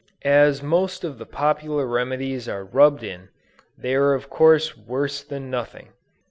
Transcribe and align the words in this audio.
As 0.25 0.63
most 0.63 1.03
of 1.03 1.19
the 1.19 1.27
popular 1.27 1.85
remedies 1.85 2.49
are 2.49 2.65
rubbed 2.65 3.03
in, 3.03 3.29
they 3.77 3.93
are 3.93 4.15
of 4.15 4.31
course 4.31 4.75
worse 4.75 5.21
than 5.21 5.51
nothing. 5.51 5.89